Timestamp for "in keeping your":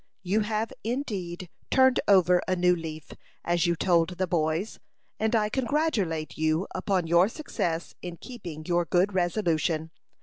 8.01-8.83